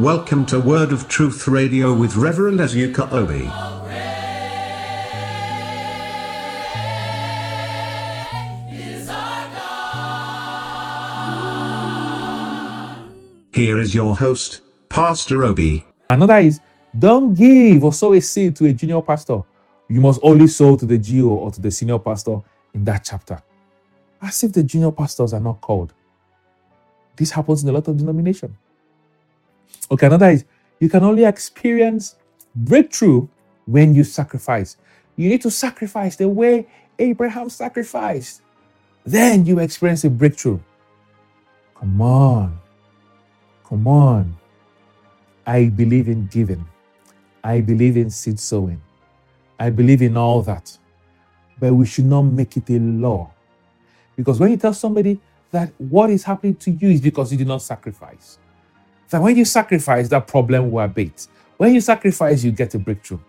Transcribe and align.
Welcome 0.00 0.46
to 0.46 0.58
Word 0.58 0.92
of 0.92 1.08
Truth 1.08 1.46
Radio 1.46 1.92
with 1.92 2.16
Reverend 2.16 2.58
Ezuka 2.58 3.12
Obi. 3.12 3.44
Here 13.52 13.78
is 13.78 13.94
your 13.94 14.16
host, 14.16 14.62
Pastor 14.88 15.44
Obi. 15.44 15.84
Another 16.08 16.38
is 16.38 16.60
don't 16.98 17.34
give 17.34 17.84
or 17.84 17.92
sow 17.92 18.14
a 18.14 18.22
seed 18.22 18.56
to 18.56 18.64
a 18.64 18.72
junior 18.72 19.02
pastor. 19.02 19.42
You 19.90 20.00
must 20.00 20.20
only 20.22 20.46
sow 20.46 20.76
to 20.78 20.86
the 20.86 20.96
GO 20.96 21.28
or 21.28 21.50
to 21.50 21.60
the 21.60 21.70
senior 21.70 21.98
pastor 21.98 22.40
in 22.72 22.84
that 22.86 23.04
chapter. 23.04 23.42
As 24.22 24.42
if 24.44 24.54
the 24.54 24.62
junior 24.62 24.92
pastors 24.92 25.34
are 25.34 25.40
not 25.40 25.60
called. 25.60 25.92
This 27.16 27.32
happens 27.32 27.62
in 27.62 27.68
a 27.68 27.72
lot 27.72 27.86
of 27.86 27.98
denomination. 27.98 28.56
Okay, 29.90 30.06
another 30.06 30.30
is 30.30 30.44
you 30.78 30.88
can 30.88 31.02
only 31.04 31.24
experience 31.24 32.16
breakthrough 32.54 33.28
when 33.66 33.94
you 33.94 34.04
sacrifice. 34.04 34.76
You 35.16 35.28
need 35.28 35.42
to 35.42 35.50
sacrifice 35.50 36.16
the 36.16 36.28
way 36.28 36.66
Abraham 36.98 37.50
sacrificed. 37.50 38.42
Then 39.04 39.46
you 39.46 39.58
experience 39.58 40.04
a 40.04 40.10
breakthrough. 40.10 40.60
Come 41.76 42.00
on. 42.00 42.58
Come 43.68 43.86
on. 43.86 44.36
I 45.46 45.66
believe 45.68 46.08
in 46.08 46.26
giving. 46.26 46.66
I 47.42 47.60
believe 47.60 47.96
in 47.96 48.10
seed 48.10 48.38
sowing. 48.38 48.80
I 49.58 49.70
believe 49.70 50.02
in 50.02 50.16
all 50.16 50.42
that. 50.42 50.76
But 51.58 51.74
we 51.74 51.86
should 51.86 52.06
not 52.06 52.22
make 52.22 52.56
it 52.56 52.70
a 52.70 52.78
law. 52.78 53.30
Because 54.16 54.38
when 54.38 54.50
you 54.50 54.56
tell 54.56 54.74
somebody 54.74 55.20
that 55.50 55.72
what 55.78 56.10
is 56.10 56.24
happening 56.24 56.54
to 56.56 56.70
you 56.70 56.90
is 56.90 57.00
because 57.00 57.32
you 57.32 57.38
did 57.38 57.48
not 57.48 57.62
sacrifice, 57.62 58.38
that 59.10 59.20
when 59.20 59.36
you 59.36 59.44
sacrifice, 59.44 60.08
that 60.08 60.26
problem 60.26 60.70
will 60.70 60.80
abate. 60.80 61.26
When 61.56 61.74
you 61.74 61.80
sacrifice, 61.80 62.42
you 62.42 62.52
get 62.52 62.74
a 62.74 62.78
breakthrough. 62.78 63.20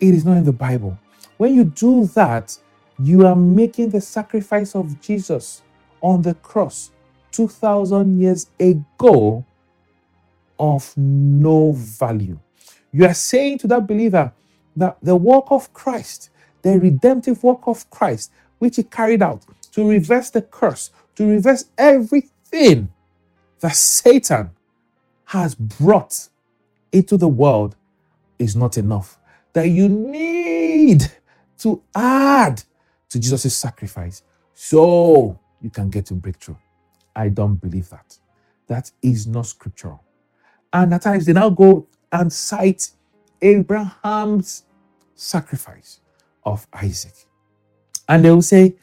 It 0.00 0.14
is 0.14 0.24
not 0.24 0.38
in 0.38 0.44
the 0.44 0.52
Bible. 0.52 0.98
When 1.36 1.54
you 1.54 1.64
do 1.64 2.06
that, 2.14 2.56
you 2.98 3.26
are 3.26 3.36
making 3.36 3.90
the 3.90 4.00
sacrifice 4.00 4.74
of 4.74 5.00
Jesus 5.00 5.62
on 6.00 6.22
the 6.22 6.34
cross 6.34 6.90
2,000 7.32 8.20
years 8.20 8.50
ago 8.58 9.44
of 10.58 10.92
no 10.96 11.72
value. 11.72 12.38
You 12.92 13.06
are 13.06 13.14
saying 13.14 13.58
to 13.58 13.66
that 13.68 13.86
believer 13.86 14.32
that 14.76 14.98
the 15.02 15.16
work 15.16 15.46
of 15.50 15.72
Christ, 15.72 16.30
the 16.62 16.78
redemptive 16.78 17.42
work 17.42 17.60
of 17.66 17.88
Christ, 17.90 18.32
which 18.58 18.76
he 18.76 18.82
carried 18.82 19.22
out 19.22 19.44
to 19.72 19.88
reverse 19.88 20.30
the 20.30 20.42
curse, 20.42 20.90
to 21.16 21.26
reverse 21.26 21.66
everything 21.78 22.90
that 23.60 23.76
Satan 23.76 24.50
has 25.30 25.54
brought 25.54 26.28
into 26.90 27.16
the 27.16 27.28
world, 27.28 27.76
is 28.40 28.56
not 28.56 28.76
enough. 28.76 29.16
That 29.52 29.68
you 29.68 29.88
need 29.88 31.04
to 31.58 31.80
add 31.94 32.64
to 33.10 33.20
Jesus' 33.20 33.56
sacrifice 33.56 34.24
so 34.54 35.38
you 35.62 35.70
can 35.70 35.88
get 35.88 36.10
a 36.10 36.14
breakthrough. 36.14 36.56
I 37.14 37.28
don't 37.28 37.54
believe 37.54 37.88
that. 37.90 38.18
That 38.66 38.90
is 39.02 39.28
not 39.28 39.46
scriptural. 39.46 40.02
And 40.72 40.92
at 40.92 41.02
times 41.02 41.26
they 41.26 41.32
now 41.32 41.50
go 41.50 41.86
and 42.10 42.32
cite 42.32 42.90
Abraham's 43.40 44.64
sacrifice 45.14 46.00
of 46.42 46.66
Isaac. 46.72 47.14
And 48.08 48.24
they 48.24 48.32
will 48.32 48.42
say, 48.42 48.74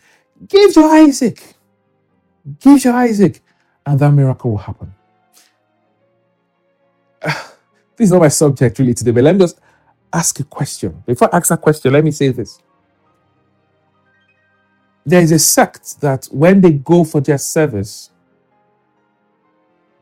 Give 0.48 0.74
to 0.76 0.82
Isaac, 0.86 1.56
give 2.60 2.82
to 2.84 2.92
Isaac, 2.94 3.42
and 3.86 4.00
that 4.00 4.12
miracle 4.12 4.52
will 4.52 4.58
happen. 4.60 4.94
this 7.96 8.08
is 8.08 8.12
not 8.12 8.22
my 8.22 8.28
subject 8.28 8.80
really 8.80 8.94
today, 8.94 9.12
but 9.12 9.24
let 9.24 9.36
me 9.36 9.40
just 9.40 9.60
ask 10.14 10.40
a 10.40 10.44
question. 10.44 11.04
Before 11.06 11.34
I 11.34 11.38
ask 11.38 11.52
a 11.52 11.58
question, 11.58 11.94
let 11.94 12.04
me 12.04 12.12
say 12.12 12.30
this. 12.30 12.60
There 15.06 15.22
is 15.22 15.32
a 15.32 15.40
sect 15.40 16.02
that 16.02 16.26
when 16.32 16.60
they 16.62 16.74
go 16.74 17.04
for 17.04 17.22
their 17.22 17.38
service, 17.38 18.12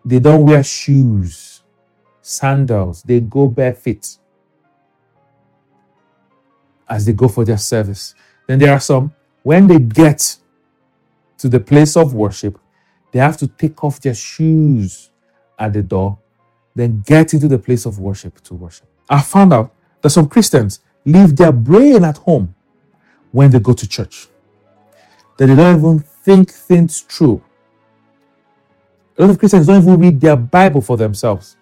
they 0.03 0.19
don't 0.19 0.45
wear 0.45 0.63
shoes, 0.63 1.63
sandals, 2.21 3.03
they 3.03 3.19
go 3.19 3.47
barefoot 3.47 4.17
as 6.87 7.05
they 7.05 7.13
go 7.13 7.27
for 7.27 7.45
their 7.45 7.57
service. 7.57 8.13
Then 8.47 8.59
there 8.59 8.71
are 8.73 8.79
some, 8.79 9.13
when 9.43 9.67
they 9.67 9.79
get 9.79 10.37
to 11.39 11.49
the 11.49 11.59
place 11.59 11.97
of 11.97 12.13
worship, 12.13 12.59
they 13.11 13.19
have 13.19 13.37
to 13.37 13.47
take 13.47 13.83
off 13.83 13.99
their 14.01 14.13
shoes 14.13 15.09
at 15.57 15.73
the 15.73 15.81
door, 15.81 16.19
then 16.75 17.03
get 17.05 17.33
into 17.33 17.47
the 17.47 17.57
place 17.57 17.85
of 17.85 17.99
worship 17.99 18.41
to 18.41 18.53
worship. 18.53 18.87
I 19.09 19.21
found 19.21 19.53
out 19.53 19.73
that 20.01 20.09
some 20.09 20.27
Christians 20.27 20.81
leave 21.05 21.35
their 21.35 21.51
brain 21.51 22.03
at 22.03 22.17
home 22.17 22.53
when 23.31 23.51
they 23.51 23.59
go 23.59 23.73
to 23.73 23.87
church, 23.87 24.27
that 25.37 25.47
they 25.47 25.55
don't 25.55 25.77
even 25.77 25.99
think 25.99 26.51
things 26.51 27.01
through. 27.01 27.41
A 29.17 29.21
lot 29.21 29.31
of 29.31 29.39
Christians 29.39 29.67
don't 29.67 29.81
even 29.81 29.99
read 29.99 30.19
their 30.19 30.35
Bible 30.35 30.81
for 30.81 30.97
themselves. 30.97 31.55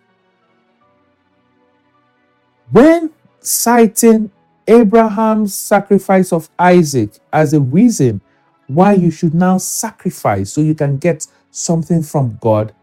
When 2.72 3.12
citing 3.40 4.32
Abraham's 4.68 5.54
sacrifice 5.54 6.34
of 6.34 6.50
Isaac 6.58 7.12
as 7.32 7.54
a 7.54 7.60
reason 7.60 8.22
why 8.68 8.94
you 8.94 9.12
should 9.12 9.34
now 9.34 9.58
sacrifice 9.58 10.54
so 10.54 10.62
you 10.62 10.74
can 10.74 10.98
get 10.98 11.28
something 11.52 12.02
from 12.02 12.38
God, 12.42 12.74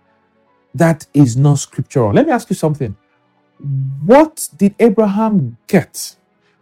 that 0.74 1.06
is 1.14 1.36
not 1.36 1.58
scriptural. 1.58 2.12
Let 2.12 2.26
me 2.26 2.32
ask 2.32 2.48
you 2.50 2.56
something. 2.56 2.96
What 4.04 4.48
did 4.56 4.74
Abraham 4.80 5.56
get 5.66 6.16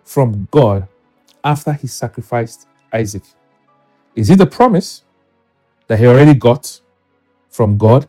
from 0.05 0.49
God 0.51 0.89
after 1.45 1.73
he 1.73 1.87
sacrificed 1.87 2.67
Isaac? 2.93 3.23
Is 4.17 4.31
it 4.31 4.39
the 4.39 4.47
promise 4.47 5.05
that 5.89 5.99
he 5.99 6.07
already 6.07 6.35
got 6.35 6.81
from 7.51 7.79
God 7.79 8.09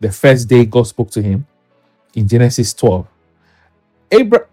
the 0.00 0.12
first 0.12 0.48
day 0.48 0.64
God 0.66 0.86
spoke 0.86 1.10
to 1.12 1.22
him 1.22 1.46
in 2.14 2.28
Genesis 2.28 2.74
12? 2.74 3.06
Abraham 4.12 4.46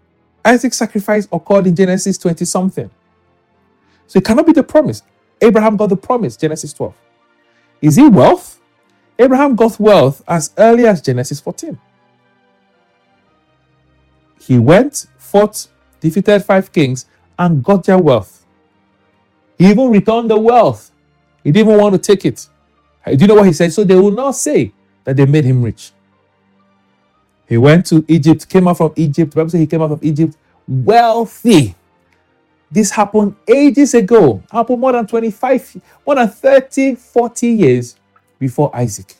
Isaac's 0.44 0.78
sacrifice 0.78 1.28
occurred 1.32 1.66
in 1.66 1.76
Genesis 1.76 2.18
20 2.18 2.44
something. 2.46 2.90
So 4.06 4.18
it 4.18 4.24
cannot 4.24 4.46
be 4.46 4.52
the 4.52 4.62
promise. 4.62 5.02
Abraham 5.40 5.76
got 5.76 5.88
the 5.90 5.96
promise, 5.96 6.36
Genesis 6.36 6.72
12. 6.72 6.94
Is 7.82 7.98
it 7.98 8.12
wealth? 8.12 8.57
Abraham 9.18 9.56
got 9.56 9.78
wealth 9.80 10.22
as 10.28 10.52
early 10.56 10.86
as 10.86 11.02
Genesis 11.02 11.40
14. 11.40 11.78
He 14.40 14.58
went, 14.58 15.06
fought, 15.18 15.66
defeated 16.00 16.40
five 16.44 16.72
kings, 16.72 17.06
and 17.38 17.62
got 17.62 17.84
their 17.84 17.98
wealth. 17.98 18.46
He 19.58 19.68
even 19.68 19.90
returned 19.90 20.30
the 20.30 20.38
wealth. 20.38 20.92
He 21.42 21.50
didn't 21.50 21.68
even 21.68 21.80
want 21.80 21.94
to 21.94 21.98
take 21.98 22.24
it. 22.24 22.48
Do 23.06 23.16
you 23.16 23.26
know 23.26 23.34
what 23.34 23.46
he 23.46 23.52
said? 23.52 23.72
So 23.72 23.84
they 23.84 23.94
will 23.94 24.10
not 24.10 24.32
say 24.32 24.72
that 25.04 25.16
they 25.16 25.26
made 25.26 25.44
him 25.44 25.62
rich. 25.62 25.92
He 27.48 27.56
went 27.56 27.86
to 27.86 28.04
Egypt, 28.08 28.48
came 28.48 28.68
out 28.68 28.76
from 28.76 28.92
Egypt. 28.96 29.32
The 29.32 29.36
Bible 29.36 29.50
says 29.50 29.60
he 29.60 29.66
came 29.66 29.82
out 29.82 29.90
of 29.90 30.04
Egypt 30.04 30.36
wealthy. 30.66 31.74
This 32.70 32.90
happened 32.90 33.34
ages 33.46 33.94
ago. 33.94 34.42
Happened 34.50 34.80
more 34.80 34.92
than 34.92 35.06
25, 35.06 35.80
more 36.06 36.16
than 36.16 36.28
30, 36.28 36.94
40 36.96 37.48
years 37.48 37.96
before 38.38 38.74
Isaac 38.74 39.16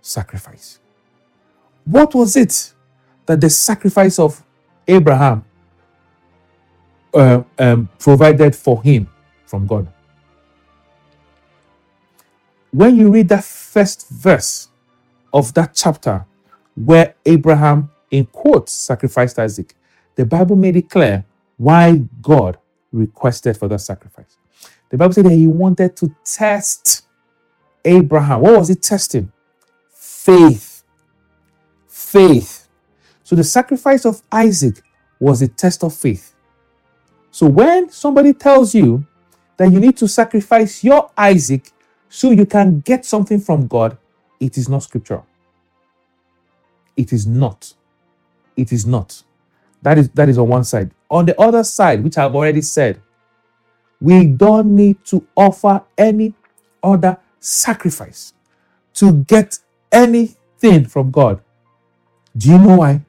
sacrifice. 0.00 0.78
What 1.84 2.14
was 2.14 2.36
it 2.36 2.72
that 3.26 3.40
the 3.40 3.50
sacrifice 3.50 4.18
of 4.18 4.42
Abraham 4.86 5.44
uh, 7.14 7.42
um, 7.58 7.88
provided 7.98 8.54
for 8.56 8.82
him 8.82 9.08
from 9.46 9.66
God? 9.66 9.88
When 12.70 12.96
you 12.96 13.10
read 13.10 13.28
that 13.28 13.44
first 13.44 14.08
verse 14.08 14.68
of 15.32 15.52
that 15.54 15.74
chapter, 15.74 16.24
where 16.74 17.14
Abraham, 17.26 17.90
in 18.10 18.26
quotes, 18.26 18.72
sacrificed 18.72 19.38
Isaac, 19.38 19.74
the 20.14 20.24
Bible 20.24 20.56
made 20.56 20.76
it 20.76 20.88
clear 20.88 21.24
why 21.56 22.02
God 22.20 22.58
requested 22.92 23.56
for 23.56 23.68
that 23.68 23.80
sacrifice. 23.80 24.36
The 24.90 24.96
Bible 24.98 25.12
said 25.12 25.26
that 25.26 25.32
he 25.32 25.46
wanted 25.46 25.96
to 25.96 26.14
test 26.24 27.06
Abraham. 27.84 28.40
What 28.40 28.58
was 28.58 28.68
he 28.68 28.74
testing? 28.74 29.32
Faith. 29.90 30.84
Faith. 31.88 32.68
So 33.24 33.36
the 33.36 33.44
sacrifice 33.44 34.04
of 34.04 34.22
Isaac 34.30 34.82
was 35.20 35.42
a 35.42 35.48
test 35.48 35.84
of 35.84 35.94
faith. 35.94 36.34
So 37.30 37.46
when 37.46 37.90
somebody 37.90 38.34
tells 38.34 38.74
you 38.74 39.06
that 39.56 39.72
you 39.72 39.80
need 39.80 39.96
to 39.98 40.08
sacrifice 40.08 40.84
your 40.84 41.10
Isaac 41.16 41.70
so 42.08 42.30
you 42.30 42.46
can 42.46 42.80
get 42.80 43.04
something 43.06 43.40
from 43.40 43.66
God, 43.66 43.96
it 44.40 44.58
is 44.58 44.68
not 44.68 44.82
scriptural. 44.82 45.26
It 46.96 47.12
is 47.12 47.26
not. 47.26 47.72
It 48.56 48.72
is 48.72 48.86
not. 48.86 49.22
That 49.82 49.98
is 49.98 50.08
that 50.10 50.28
is 50.28 50.38
on 50.38 50.48
one 50.48 50.64
side. 50.64 50.90
On 51.10 51.26
the 51.26 51.40
other 51.40 51.64
side, 51.64 52.04
which 52.04 52.18
I've 52.18 52.34
already 52.34 52.62
said, 52.62 53.00
we 54.00 54.26
don't 54.26 54.74
need 54.74 55.04
to 55.06 55.26
offer 55.36 55.82
any 55.96 56.34
other 56.82 57.18
sacrifice 57.42 58.34
to 58.94 59.24
get 59.24 59.58
anything 59.92 60.86
from 60.86 61.10
God. 61.10 61.42
Do 62.36 62.50
you 62.50 62.58
know 62.58 62.78
why? 62.78 63.02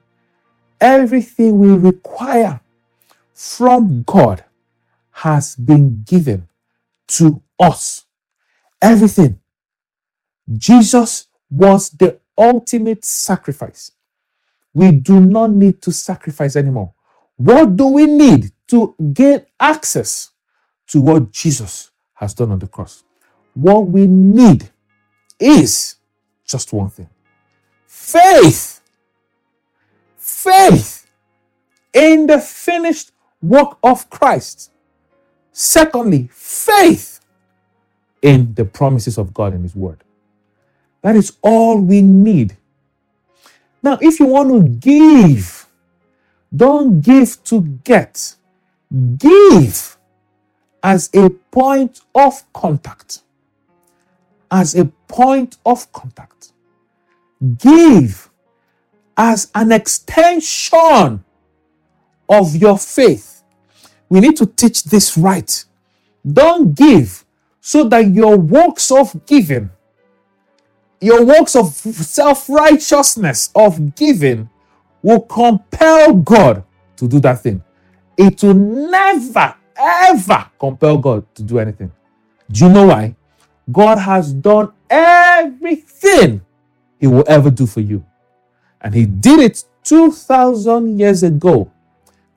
everything 0.83 1.59
we 1.59 1.71
require 1.71 2.59
from 3.33 4.03
God 4.03 4.43
has 5.11 5.55
been 5.55 6.03
given 6.03 6.49
to 7.07 7.41
us. 7.59 8.05
Everything. 8.81 9.39
Jesus 10.57 11.27
was 11.49 11.89
the 11.91 12.19
ultimate 12.37 13.05
sacrifice. 13.05 13.91
We 14.73 14.91
do 14.91 15.21
not 15.21 15.51
need 15.51 15.81
to 15.83 15.91
sacrifice 15.93 16.55
anymore. 16.57 16.93
What 17.37 17.77
do 17.77 17.87
we 17.87 18.05
need 18.07 18.51
to 18.67 18.95
gain 19.13 19.45
access 19.59 20.31
to 20.87 21.01
what 21.01 21.31
Jesus 21.31 21.91
has 22.15 22.33
done 22.33 22.51
on 22.51 22.59
the 22.59 22.67
cross? 22.67 23.03
What 23.53 23.87
we 23.87 24.07
need 24.07 24.69
is 25.39 25.95
just 26.45 26.73
one 26.73 26.89
thing 26.89 27.09
faith. 27.85 28.81
Faith 30.17 31.09
in 31.93 32.27
the 32.27 32.39
finished 32.39 33.11
work 33.41 33.77
of 33.83 34.09
Christ. 34.09 34.71
Secondly, 35.51 36.29
faith 36.31 37.19
in 38.21 38.53
the 38.55 38.65
promises 38.65 39.17
of 39.17 39.33
God 39.33 39.53
in 39.53 39.63
His 39.63 39.75
Word. 39.75 40.03
That 41.01 41.15
is 41.15 41.37
all 41.41 41.79
we 41.79 42.01
need. 42.01 42.57
Now, 43.83 43.97
if 44.01 44.19
you 44.19 44.25
want 44.25 44.49
to 44.49 44.69
give, 44.69 45.67
don't 46.55 47.01
give 47.01 47.43
to 47.45 47.61
get, 47.83 48.35
give 49.17 49.97
as 50.81 51.09
a 51.13 51.29
point 51.29 52.01
of 52.15 52.43
contact. 52.53 53.21
As 54.53 54.75
a 54.75 54.85
point 55.07 55.57
of 55.65 55.91
contact. 55.91 56.53
Give 57.57 58.29
as 59.17 59.49
an 59.55 59.71
extension 59.71 61.25
of 62.29 62.55
your 62.55 62.77
faith. 62.77 63.43
We 64.09 64.19
need 64.19 64.37
to 64.37 64.45
teach 64.45 64.83
this 64.83 65.17
right. 65.17 65.65
Don't 66.25 66.75
give 66.75 67.25
so 67.59 67.83
that 67.85 68.07
your 68.13 68.37
works 68.37 68.91
of 68.91 69.25
giving, 69.25 69.71
your 71.01 71.25
works 71.25 71.55
of 71.55 71.67
self 71.73 72.47
righteousness 72.47 73.49
of 73.55 73.95
giving, 73.95 74.49
will 75.01 75.21
compel 75.21 76.13
God 76.13 76.63
to 76.97 77.07
do 77.07 77.19
that 77.21 77.41
thing. 77.41 77.63
It 78.17 78.43
will 78.43 78.53
never, 78.53 79.55
ever 79.75 80.45
compel 80.59 80.97
God 80.99 81.25
to 81.35 81.43
do 81.43 81.57
anything. 81.57 81.91
Do 82.51 82.65
you 82.65 82.71
know 82.71 82.87
why? 82.87 83.15
God 83.71 83.97
has 83.97 84.33
done 84.33 84.71
everything 84.89 86.41
He 86.99 87.07
will 87.07 87.23
ever 87.27 87.49
do 87.49 87.65
for 87.65 87.81
you. 87.81 88.05
And 88.81 88.93
He 88.93 89.05
did 89.05 89.39
it 89.39 89.63
2,000 89.83 90.99
years 90.99 91.23
ago 91.23 91.71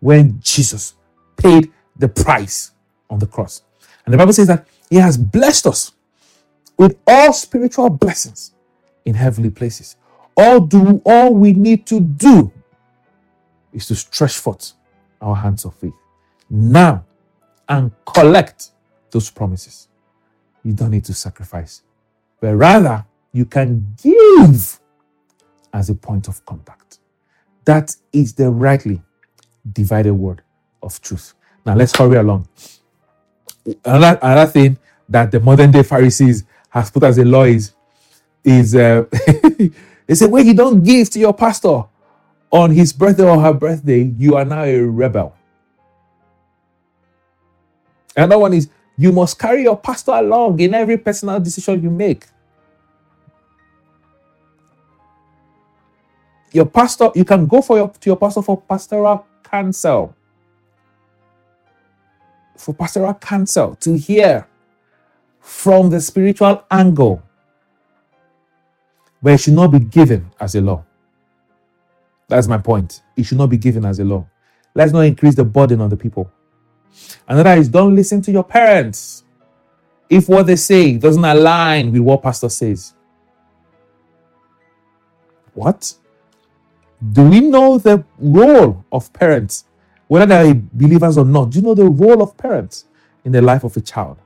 when 0.00 0.40
Jesus 0.40 0.94
paid 1.36 1.72
the 1.96 2.08
price 2.08 2.72
on 3.10 3.18
the 3.18 3.26
cross. 3.26 3.62
And 4.04 4.12
the 4.12 4.18
Bible 4.18 4.32
says 4.32 4.46
that 4.48 4.66
He 4.90 4.96
has 4.96 5.16
blessed 5.16 5.66
us 5.66 5.92
with 6.76 6.98
all 7.06 7.32
spiritual 7.32 7.90
blessings 7.90 8.52
in 9.04 9.14
heavenly 9.14 9.50
places. 9.50 9.96
All 10.36 10.60
do 10.60 11.00
all 11.06 11.34
we 11.34 11.52
need 11.52 11.86
to 11.86 12.00
do 12.00 12.52
is 13.72 13.86
to 13.86 13.94
stretch 13.94 14.36
forth 14.36 14.72
our 15.20 15.34
hands 15.34 15.64
of 15.64 15.74
faith 15.74 15.94
now 16.50 17.04
and 17.68 17.90
collect 18.04 18.70
those 19.10 19.30
promises. 19.30 19.88
You 20.66 20.72
don't 20.72 20.90
need 20.90 21.04
to 21.04 21.14
sacrifice, 21.14 21.82
but 22.40 22.56
rather 22.56 23.04
you 23.32 23.44
can 23.44 23.86
give 24.02 24.80
as 25.72 25.90
a 25.90 25.94
point 25.94 26.26
of 26.26 26.44
contact. 26.44 26.98
That 27.66 27.94
is 28.12 28.34
the 28.34 28.50
rightly 28.50 29.00
divided 29.72 30.14
word 30.14 30.42
of 30.82 31.00
truth. 31.00 31.34
Now 31.64 31.76
let's 31.76 31.96
hurry 31.96 32.16
along. 32.16 32.48
Another, 33.84 34.18
another 34.20 34.50
thing 34.50 34.78
that 35.08 35.30
the 35.30 35.38
modern 35.38 35.70
day 35.70 35.84
Pharisees 35.84 36.42
has 36.70 36.90
put 36.90 37.04
as 37.04 37.18
a 37.18 37.24
law 37.24 37.44
is, 37.44 37.72
is 38.42 38.74
uh, 38.74 39.04
they 40.08 40.14
say, 40.14 40.26
when 40.26 40.46
you 40.48 40.54
don't 40.54 40.82
give 40.82 41.10
to 41.10 41.20
your 41.20 41.32
pastor 41.32 41.84
on 42.50 42.72
his 42.72 42.92
birthday 42.92 43.24
or 43.24 43.40
her 43.40 43.54
birthday, 43.54 44.02
you 44.18 44.34
are 44.34 44.44
now 44.44 44.64
a 44.64 44.80
rebel. 44.80 45.36
Another 48.16 48.38
one 48.40 48.54
is, 48.54 48.68
you 48.96 49.12
must 49.12 49.38
carry 49.38 49.62
your 49.62 49.76
pastor 49.76 50.12
along 50.12 50.58
in 50.60 50.74
every 50.74 50.96
personal 50.96 51.38
decision 51.38 51.82
you 51.82 51.90
make. 51.90 52.26
Your 56.52 56.64
pastor, 56.64 57.10
you 57.14 57.24
can 57.24 57.46
go 57.46 57.60
for 57.60 57.76
your 57.76 57.88
to 57.88 58.10
your 58.10 58.16
pastor 58.16 58.40
for 58.40 58.60
pastoral 58.60 59.26
counsel. 59.42 60.14
For 62.56 62.72
pastoral 62.72 63.14
counsel 63.14 63.74
to 63.76 63.98
hear 63.98 64.46
from 65.40 65.90
the 65.90 66.00
spiritual 66.00 66.64
angle, 66.70 67.22
but 69.22 69.34
it 69.34 69.38
should 69.38 69.54
not 69.54 69.68
be 69.68 69.78
given 69.78 70.30
as 70.40 70.54
a 70.54 70.60
law. 70.60 70.82
That's 72.28 72.48
my 72.48 72.58
point. 72.58 73.02
It 73.16 73.24
should 73.24 73.38
not 73.38 73.50
be 73.50 73.58
given 73.58 73.84
as 73.84 73.98
a 74.00 74.04
law. 74.04 74.26
Let's 74.74 74.92
not 74.92 75.00
increase 75.00 75.34
the 75.34 75.44
burden 75.44 75.80
on 75.80 75.90
the 75.90 75.96
people. 75.96 76.32
Another 77.28 77.54
is 77.54 77.68
don't 77.68 77.94
listen 77.96 78.22
to 78.22 78.32
your 78.32 78.44
parents 78.44 79.24
if 80.10 80.28
what 80.28 80.46
they 80.46 80.56
say 80.56 80.96
doesn't 80.98 81.24
align 81.24 81.92
with 81.92 82.02
what 82.02 82.22
pastor 82.22 82.48
says. 82.48 82.94
What? 85.54 85.94
Do 87.12 87.28
we 87.28 87.40
know 87.40 87.78
the 87.78 88.04
role 88.18 88.84
of 88.92 89.12
parents, 89.12 89.64
whether 90.08 90.26
they 90.26 90.50
are 90.50 90.54
believers 90.54 91.18
or 91.18 91.24
not? 91.24 91.50
Do 91.50 91.58
you 91.58 91.64
know 91.64 91.74
the 91.74 91.86
role 91.86 92.22
of 92.22 92.36
parents 92.36 92.86
in 93.24 93.32
the 93.32 93.42
life 93.42 93.64
of 93.64 93.76
a 93.76 93.80
child? 93.80 94.18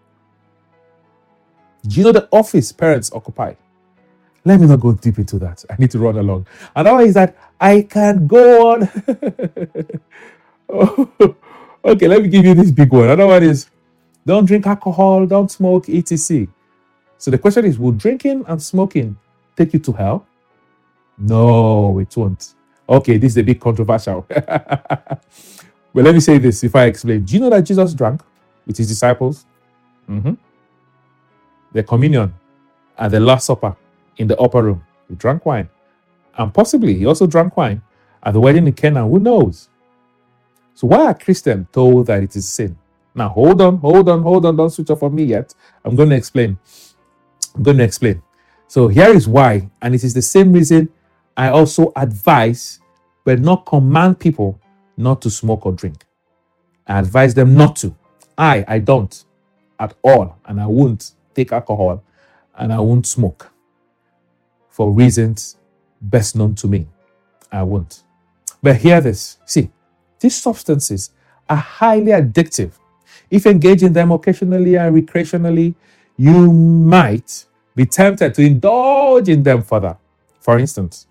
Do 1.87 1.97
you 1.99 2.05
know 2.05 2.13
the 2.13 2.29
office 2.33 2.73
parents 2.73 3.11
occupy? 3.13 3.55
Let 4.45 4.61
me 4.61 4.67
not 4.67 4.81
go 4.81 4.93
deep 4.93 5.19
into 5.19 5.39
that. 5.41 5.65
I 5.71 5.77
need 5.79 5.91
to 5.93 5.99
run 5.99 6.19
along. 6.19 6.47
Another 6.77 7.05
is 7.05 7.15
that 7.15 7.37
I 7.61 7.83
can't 7.83 8.29
go 8.29 8.73
on. 8.73 8.91
Oh. 10.71 11.37
Okay, 11.85 12.09
let 12.09 12.23
me 12.23 12.29
give 12.29 12.45
you 12.45 12.55
this 12.55 12.71
big 12.71 12.93
one. 12.93 13.05
Another 13.05 13.27
one 13.27 13.43
is 13.43 13.71
don't 14.27 14.45
drink 14.45 14.67
alcohol, 14.67 15.27
don't 15.27 15.51
smoke, 15.51 15.89
etc. 15.89 16.47
So 17.19 17.31
the 17.31 17.39
question 17.39 17.65
is 17.65 17.79
Will 17.79 17.93
drinking 17.93 18.45
and 18.49 18.63
smoking 18.63 19.17
take 19.57 19.73
you 19.73 19.79
to 19.81 19.93
hell? 19.93 20.27
No, 21.19 21.99
it 21.99 22.17
won't. 22.17 22.55
Okay, 22.89 23.19
this 23.19 23.33
is 23.33 23.39
a 23.39 23.43
bit 23.43 23.61
controversial. 23.61 24.27
but 24.29 25.21
let 25.95 26.15
me 26.15 26.21
say 26.21 26.39
this 26.39 26.65
if 26.65 26.75
I 26.75 26.85
explain. 26.87 27.25
Do 27.25 27.35
you 27.35 27.41
know 27.41 27.51
that 27.51 27.63
Jesus 27.63 27.95
drank 27.95 28.23
with 28.67 28.77
his 28.77 28.89
disciples? 28.89 29.47
Mm-hmm. 30.09 30.35
The 31.73 31.83
communion 31.85 32.35
and 32.99 33.13
the 33.13 33.21
Last 33.21 33.47
Supper 33.47 33.77
in 34.17 34.27
the 34.27 34.39
upper 34.39 34.63
room. 34.63 34.85
He 35.09 35.15
drank 35.15 35.47
wine. 35.47 35.69
And 36.37 36.53
possibly 36.53 36.95
he 36.95 37.07
also 37.07 37.27
drank 37.27 37.57
wine 37.57 37.83
at 38.23 38.35
the 38.35 38.41
wedding 38.41 38.67
in 38.67 38.73
Cana. 38.73 39.07
Who 39.07 39.19
knows? 39.19 39.70
So 40.81 40.87
why 40.87 41.09
are 41.09 41.15
Christians 41.15 41.67
told 41.73 42.07
that 42.07 42.23
it 42.23 42.35
is 42.35 42.49
sin? 42.49 42.75
Now 43.15 43.29
hold 43.29 43.61
on, 43.61 43.77
hold 43.77 44.09
on, 44.09 44.23
hold 44.23 44.47
on. 44.47 44.57
Don't 44.57 44.71
switch 44.71 44.89
off 44.89 45.03
on 45.03 45.15
me 45.15 45.25
yet. 45.25 45.55
I'm 45.85 45.95
going 45.95 46.09
to 46.09 46.17
explain. 46.17 46.57
I'm 47.55 47.63
going 47.63 47.77
to 47.77 47.85
explain. 47.85 48.23
So 48.67 48.89
here 48.89 49.11
is 49.15 49.29
why, 49.29 49.69
and 49.83 49.95
it 49.95 50.03
is 50.05 50.15
the 50.15 50.23
same 50.23 50.55
reason 50.55 50.89
I 51.37 51.51
also 51.51 51.93
advise, 51.97 52.81
but 53.27 53.41
not 53.41 53.67
command 53.67 54.21
people 54.21 54.59
not 54.97 55.21
to 55.21 55.29
smoke 55.29 55.67
or 55.67 55.73
drink. 55.73 56.03
I 56.87 56.99
advise 57.01 57.35
them 57.35 57.55
not 57.55 57.77
to. 57.77 57.95
I, 58.39 58.65
I 58.67 58.79
don't 58.79 59.23
at 59.79 59.95
all, 60.01 60.39
and 60.47 60.59
I 60.59 60.67
won't 60.67 61.13
take 61.35 61.53
alcohol, 61.53 62.03
and 62.57 62.73
I 62.73 62.81
won't 62.81 63.07
smoke 63.07 63.53
for 64.71 64.91
reasons 64.91 65.59
best 66.01 66.37
known 66.37 66.55
to 66.55 66.69
me. 66.69 66.87
I 67.53 67.65
won't. 67.65 68.03
But 68.63 68.77
hear 68.77 69.03
this. 69.03 69.37
See, 69.45 69.71
these 70.21 70.37
substances 70.37 71.11
are 71.49 71.57
highly 71.57 72.13
addictive. 72.13 72.73
If 73.31 73.47
engaged 73.47 73.83
in 73.83 73.93
them 73.93 74.13
occasionally 74.13 74.77
and 74.77 74.95
recreationally, 74.95 75.75
you 76.17 76.53
might 76.53 77.47
be 77.75 77.87
tempted 77.87 78.35
to 78.35 78.43
indulge 78.43 79.29
in 79.29 79.43
them 79.43 79.63
further. 79.63 79.97
For 80.41 80.59
instance, 80.59 81.07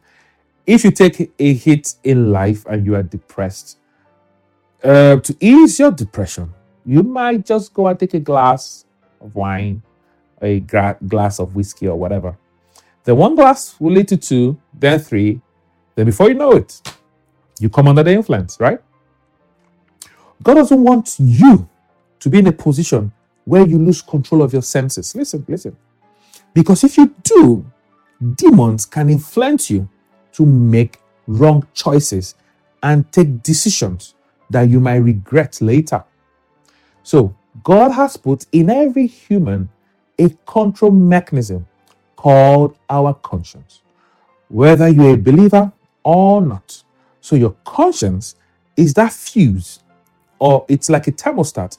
if 0.66 0.84
you 0.84 0.92
take 0.92 1.32
a 1.39 1.54
hit 1.54 1.96
in 2.04 2.32
life 2.32 2.66
and 2.68 2.86
you 2.86 2.96
are 2.96 3.04
depressed, 3.04 3.80
uh, 4.84 5.18
to 5.18 5.36
ease 5.39 5.80
your 5.80 5.92
depression, 5.92 6.54
you 6.86 7.04
might 7.04 7.46
just 7.46 7.74
go 7.74 7.88
and 7.88 8.00
take 8.00 8.13
a 8.13 8.20
glass 8.20 8.86
of 9.20 9.36
wine, 9.36 9.82
a 10.42 10.60
gra- 10.62 10.98
glass 11.08 11.39
of 11.39 11.56
whiskey, 11.56 11.88
or 11.88 11.98
whatever. 11.98 12.38
Then 13.04 13.18
one 13.18 13.36
glass 13.36 13.75
will 13.80 13.92
lead 13.94 14.08
to 14.10 14.18
two, 14.18 14.58
then 14.74 15.00
three. 15.00 15.42
Then 15.96 16.06
before 16.06 16.30
you 16.30 16.36
know 16.36 16.51
it, 16.51 16.82
you 17.60 17.70
come 17.70 17.88
under 17.88 18.04
the 18.04 18.13
influence, 18.13 18.60
right? 18.60 18.80
God 20.41 20.55
doesn't 20.55 20.84
want 20.84 21.15
you 21.19 21.67
to 22.19 22.29
be 22.29 22.39
in 22.39 22.48
a 22.48 22.51
position 22.51 23.12
where 23.46 23.65
you 23.65 23.77
lose 23.77 24.01
control 24.01 24.41
of 24.41 24.53
your 24.53 24.62
senses. 24.62 25.15
Listen, 25.15 25.46
listen. 25.48 25.75
Because 26.53 26.84
if 26.84 26.98
you 26.98 27.13
do, 27.24 27.65
demons 28.36 28.86
can 28.86 29.10
influence 29.10 29.69
you 29.69 29.89
to 30.34 30.46
make 30.46 31.00
wrong 31.27 31.65
choices 31.74 32.36
and 32.84 33.12
take 33.12 33.43
decisions 33.43 34.15
that 34.50 34.63
you 34.63 34.79
might 34.79 34.98
regret 34.98 35.62
later. 35.62 36.03
So, 37.03 37.36
God 37.63 37.91
has 37.91 38.17
put 38.17 38.46
in 38.51 38.69
every 38.69 39.08
human 39.08 39.69
a 40.17 40.29
control 40.46 40.91
mechanism 40.91 41.67
called 42.15 42.77
our 42.89 43.13
conscience, 43.15 43.81
whether 44.50 44.88
you're 44.88 45.13
a 45.13 45.17
believer 45.17 45.72
or 46.03 46.41
not. 46.41 46.84
So, 47.22 47.36
your 47.36 47.55
conscience 47.65 48.36
is 48.75 48.93
that 48.96 49.13
fuse, 49.13 49.79
or 50.39 50.65
it's 50.67 50.89
like 50.89 51.08
a 51.08 51.12
thermostat 51.12 51.77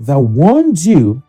that 0.00 0.18
warns 0.18 0.86
you 0.86 1.22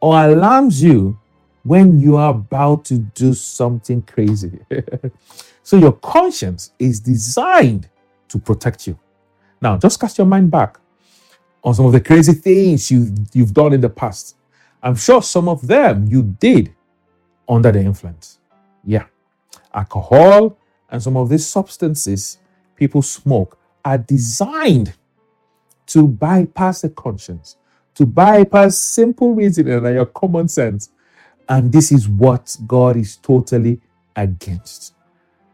or 0.00 0.24
alarms 0.24 0.82
you 0.82 1.18
when 1.62 1.98
you 2.00 2.16
are 2.16 2.30
about 2.30 2.84
to 2.86 2.98
do 2.98 3.34
something 3.34 4.02
crazy. 4.02 4.58
so, 5.62 5.76
your 5.76 5.92
conscience 5.92 6.72
is 6.78 7.00
designed 7.00 7.88
to 8.28 8.38
protect 8.38 8.86
you. 8.86 8.98
Now, 9.60 9.76
just 9.76 10.00
cast 10.00 10.18
your 10.18 10.26
mind 10.26 10.50
back 10.50 10.78
on 11.62 11.74
some 11.74 11.86
of 11.86 11.92
the 11.92 12.00
crazy 12.00 12.32
things 12.32 12.90
you've, 12.90 13.12
you've 13.34 13.52
done 13.52 13.72
in 13.72 13.80
the 13.80 13.90
past. 13.90 14.36
I'm 14.82 14.96
sure 14.96 15.22
some 15.22 15.48
of 15.48 15.66
them 15.66 16.06
you 16.06 16.22
did 16.22 16.74
under 17.48 17.70
the 17.70 17.80
influence. 17.80 18.38
Yeah. 18.84 19.04
Alcohol 19.74 20.56
and 20.88 21.02
some 21.02 21.16
of 21.16 21.28
these 21.28 21.46
substances 21.46 22.38
people 22.76 23.02
smoke 23.02 23.58
are 23.84 23.98
designed 23.98 24.94
to 25.90 26.06
bypass 26.06 26.82
the 26.82 26.88
conscience, 26.90 27.56
to 27.96 28.06
bypass 28.06 28.78
simple 28.78 29.34
reasoning 29.34 29.84
and 29.84 29.94
your 29.94 30.06
common 30.06 30.48
sense. 30.48 30.90
And 31.48 31.72
this 31.72 31.90
is 31.90 32.08
what 32.08 32.56
God 32.66 32.96
is 32.96 33.16
totally 33.16 33.80
against. 34.14 34.94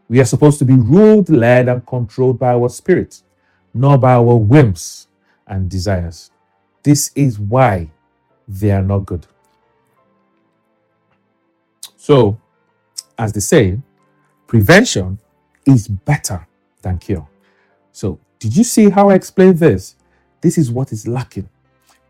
We 0.07 0.19
are 0.21 0.25
supposed 0.25 0.59
to 0.59 0.65
be 0.65 0.75
ruled, 0.75 1.29
led, 1.29 1.67
and 1.69 1.85
controlled 1.85 2.37
by 2.39 2.53
our 2.53 2.69
spirit, 2.69 3.23
not 3.73 3.97
by 3.97 4.13
our 4.13 4.37
whims 4.37 5.07
and 5.47 5.69
desires. 5.69 6.29
This 6.83 7.11
is 7.15 7.39
why 7.39 7.89
they 8.47 8.71
are 8.71 8.83
not 8.83 9.07
good. 9.07 9.25
So, 11.97 12.39
as 13.17 13.33
they 13.33 13.41
say, 13.41 13.79
prevention 14.45 15.19
is 15.65 15.87
better 15.87 16.47
than 16.81 16.99
cure. 16.99 17.27
So, 17.91 18.19
did 18.39 18.55
you 18.55 18.63
see 18.63 18.89
how 18.89 19.09
I 19.09 19.15
explained 19.15 19.57
this? 19.59 19.96
This 20.41 20.57
is 20.57 20.71
what 20.71 20.91
is 20.91 21.07
lacking. 21.07 21.49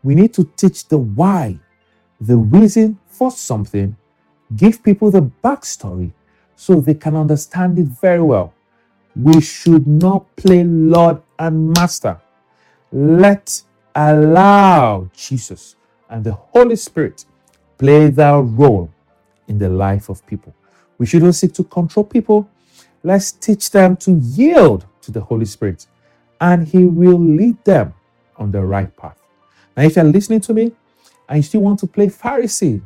We 0.02 0.14
need 0.14 0.32
to 0.34 0.44
teach 0.56 0.86
the 0.88 0.98
why, 0.98 1.58
the 2.20 2.36
reason 2.36 2.98
for 3.06 3.30
something, 3.30 3.96
give 4.56 4.82
people 4.82 5.10
the 5.10 5.22
backstory 5.44 6.12
so 6.56 6.80
they 6.80 6.94
can 6.94 7.16
understand 7.16 7.78
it 7.78 7.86
very 7.86 8.22
well. 8.22 8.54
We 9.16 9.40
should 9.40 9.86
not 9.86 10.34
play 10.36 10.64
Lord 10.64 11.22
and 11.38 11.72
Master. 11.72 12.20
Let 12.92 13.62
allow 13.94 15.10
Jesus 15.14 15.76
and 16.08 16.24
the 16.24 16.32
Holy 16.32 16.76
Spirit 16.76 17.24
play 17.78 18.10
their 18.10 18.40
role 18.40 18.90
in 19.48 19.58
the 19.58 19.68
life 19.68 20.08
of 20.08 20.24
people. 20.26 20.54
We 20.98 21.06
shouldn't 21.06 21.34
seek 21.34 21.52
to 21.54 21.64
control 21.64 22.04
people. 22.04 22.48
Let's 23.02 23.32
teach 23.32 23.70
them 23.70 23.96
to 23.98 24.12
yield 24.12 24.86
to 25.02 25.12
the 25.12 25.20
Holy 25.20 25.44
Spirit, 25.46 25.86
and 26.40 26.66
He 26.66 26.84
will 26.84 27.18
lead 27.18 27.62
them 27.64 27.94
on 28.38 28.50
the 28.50 28.62
right 28.62 28.94
path. 28.96 29.18
Now, 29.76 29.84
if 29.84 29.96
you're 29.96 30.04
listening 30.04 30.40
to 30.42 30.54
me 30.54 30.72
and 31.28 31.38
you 31.38 31.42
still 31.42 31.60
want 31.60 31.80
to 31.80 31.86
play 31.86 32.06
Pharisee, 32.06 32.82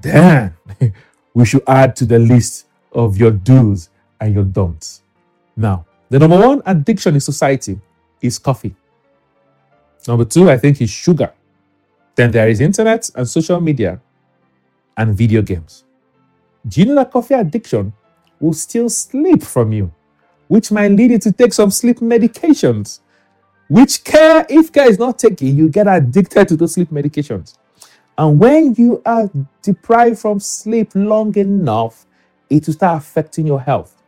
then 0.00 0.54
we 1.34 1.44
should 1.44 1.62
add 1.66 1.96
to 1.96 2.04
the 2.04 2.18
list 2.18 2.66
of 2.92 3.16
your 3.16 3.30
do's 3.30 3.90
and 4.20 4.34
your 4.34 4.44
don'ts. 4.44 5.02
Now, 5.56 5.86
the 6.08 6.18
number 6.18 6.38
one 6.38 6.62
addiction 6.66 7.14
in 7.14 7.20
society 7.20 7.80
is 8.20 8.38
coffee. 8.38 8.74
Number 10.06 10.24
two, 10.24 10.50
I 10.50 10.58
think, 10.58 10.80
is 10.80 10.90
sugar. 10.90 11.32
Then 12.14 12.30
there 12.30 12.48
is 12.48 12.60
internet 12.60 13.10
and 13.14 13.28
social 13.28 13.60
media 13.60 14.00
and 14.96 15.16
video 15.16 15.42
games. 15.42 15.84
Do 16.66 16.80
you 16.80 16.86
know 16.86 16.94
that 16.96 17.10
coffee 17.10 17.34
addiction 17.34 17.92
will 18.40 18.52
steal 18.52 18.88
sleep 18.88 19.42
from 19.42 19.72
you, 19.72 19.92
which 20.48 20.70
might 20.70 20.90
lead 20.92 21.10
you 21.10 21.18
to 21.18 21.32
take 21.32 21.52
some 21.52 21.70
sleep 21.70 21.98
medications? 21.98 23.00
Which 23.68 24.04
care, 24.04 24.46
if 24.48 24.72
care 24.72 24.88
is 24.88 24.98
not 24.98 25.18
taken, 25.18 25.56
you 25.56 25.68
get 25.68 25.86
addicted 25.86 26.48
to 26.48 26.56
those 26.56 26.74
sleep 26.74 26.90
medications. 26.90 27.56
And 28.16 28.38
when 28.38 28.74
you 28.74 29.02
are 29.04 29.30
deprived 29.62 30.18
from 30.18 30.38
sleep 30.40 30.92
long 30.94 31.36
enough, 31.36 32.06
it 32.50 32.66
will 32.66 32.74
start 32.74 33.02
affecting 33.02 33.46
your 33.46 33.60
health 33.60 34.02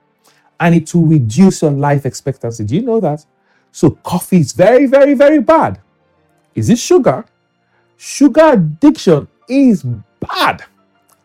and 0.61 0.75
it 0.75 0.95
will 0.95 1.07
reduce 1.07 1.63
your 1.63 1.71
life 1.71 2.07
expectancy. 2.07 2.65
Do 2.65 2.77
you 2.77 2.83
know 2.83 3.01
that? 3.01 3.25
So, 3.73 3.91
coffee 3.91 4.39
is 4.39 4.53
very, 4.53 4.87
very, 4.87 5.15
very 5.15 5.41
bad. 5.41 5.81
Is 6.55 6.71
it 6.71 6.79
sugar? 6.79 7.25
Sugar 7.97 8.53
addiction 8.53 9.29
is 9.49 9.83
bad. 10.21 10.65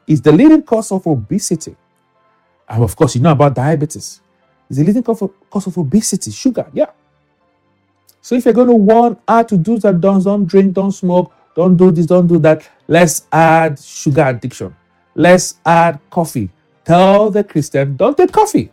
It's 0.07 0.21
the 0.21 0.31
leading 0.31 0.63
cause 0.63 0.91
of 0.91 1.05
obesity. 1.07 1.75
And 2.67 2.83
of 2.83 2.95
course, 2.95 3.15
you 3.15 3.21
know 3.21 3.31
about 3.31 3.53
diabetes. 3.53 4.21
It's 4.69 4.79
the 4.79 4.85
leading 4.85 5.03
cause 5.03 5.21
of, 5.21 5.31
cause 5.49 5.67
of 5.67 5.77
obesity, 5.77 6.31
sugar. 6.31 6.67
Yeah. 6.73 6.87
So 8.21 8.35
if 8.35 8.45
you're 8.45 8.53
going 8.53 8.67
to 8.67 8.75
want 8.75 9.19
add 9.27 9.49
to 9.49 9.57
do 9.57 9.79
that, 9.79 9.99
don't, 9.99 10.23
don't 10.23 10.45
drink, 10.45 10.73
don't 10.73 10.91
smoke, 10.91 11.33
don't 11.55 11.75
do 11.75 11.91
this, 11.91 12.05
don't 12.05 12.27
do 12.27 12.37
that. 12.39 12.67
Let's 12.87 13.27
add 13.31 13.79
sugar 13.79 14.23
addiction. 14.27 14.75
Let's 15.15 15.55
add 15.65 15.99
coffee. 16.09 16.49
Tell 16.85 17.31
the 17.31 17.43
Christian, 17.43 17.97
don't 17.97 18.15
take 18.15 18.31
coffee. 18.31 18.71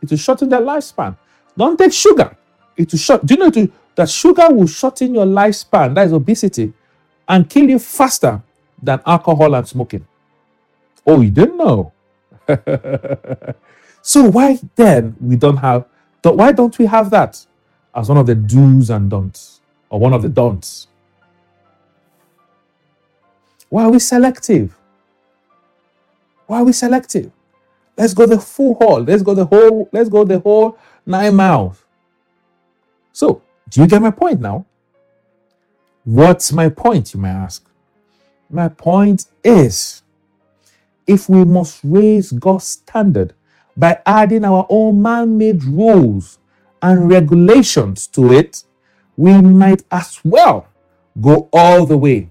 It 0.00 0.10
will 0.10 0.18
shorten 0.18 0.48
their 0.48 0.60
lifespan. 0.60 1.16
Don't 1.56 1.78
take 1.78 1.92
sugar. 1.92 2.36
It 2.76 2.92
will 2.92 2.98
short. 2.98 3.26
Do 3.26 3.34
you 3.34 3.40
know 3.40 3.50
to, 3.50 3.70
that 3.96 4.08
sugar 4.08 4.48
will 4.50 4.66
shorten 4.66 5.14
your 5.14 5.26
lifespan? 5.26 5.94
That 5.94 6.06
is 6.06 6.12
obesity, 6.12 6.72
and 7.28 7.48
kill 7.48 7.68
you 7.68 7.78
faster 7.78 8.42
than 8.82 9.00
alcohol 9.06 9.54
and 9.54 9.66
smoking. 9.66 10.06
Oh, 11.06 11.20
you 11.20 11.30
didn't 11.30 11.56
know. 11.56 11.92
so 14.02 14.24
why 14.30 14.58
then 14.74 15.16
we 15.20 15.36
don't 15.36 15.56
have? 15.58 15.86
Why 16.22 16.52
don't 16.52 16.76
we 16.78 16.86
have 16.86 17.10
that 17.10 17.44
as 17.94 18.08
one 18.08 18.18
of 18.18 18.26
the 18.26 18.34
do's 18.34 18.90
and 18.90 19.10
don'ts, 19.10 19.60
or 19.90 20.00
one 20.00 20.12
of 20.12 20.22
the 20.22 20.28
don'ts? 20.28 20.88
Why 23.68 23.84
are 23.84 23.90
we 23.90 23.98
selective? 23.98 24.76
Why 26.46 26.60
are 26.60 26.64
we 26.64 26.72
selective? 26.72 27.30
Let's 27.96 28.14
go 28.14 28.26
the 28.26 28.38
full 28.38 28.74
haul. 28.74 29.02
Let's 29.02 29.22
go 29.22 29.34
the 29.34 29.46
whole, 29.46 29.88
let's 29.92 30.08
go 30.08 30.24
the 30.24 30.40
whole 30.40 30.78
nine 31.06 31.36
miles. 31.36 31.84
So, 33.12 33.42
do 33.68 33.80
you 33.80 33.86
get 33.86 34.02
my 34.02 34.10
point 34.10 34.40
now? 34.40 34.66
What's 36.04 36.52
my 36.52 36.68
point, 36.68 37.14
you 37.14 37.20
may 37.20 37.30
ask? 37.30 37.64
My 38.50 38.68
point 38.68 39.26
is 39.42 40.02
if 41.06 41.28
we 41.28 41.44
must 41.44 41.80
raise 41.82 42.32
God's 42.32 42.64
standard 42.64 43.34
by 43.76 44.00
adding 44.04 44.44
our 44.44 44.66
own 44.68 45.00
man 45.00 45.38
made 45.38 45.64
rules 45.64 46.38
and 46.84 47.10
regulations 47.10 48.06
to 48.06 48.30
it, 48.30 48.62
we 49.16 49.40
might 49.40 49.82
as 49.90 50.20
well 50.22 50.68
go 51.18 51.48
all 51.50 51.86
the 51.86 51.96
way 51.96 52.30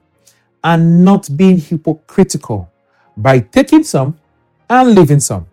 and 0.64 1.04
not 1.04 1.28
being 1.36 1.58
hypocritical 1.58 2.72
by 3.18 3.40
taking 3.40 3.84
some 3.84 4.16
and 4.70 4.94
leaving 4.94 5.20
some. 5.20 5.48